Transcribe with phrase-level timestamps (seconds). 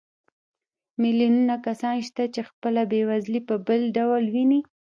[1.01, 4.59] میلیونونه کسان شته چې خپله بېوزلي په بل ډول ویني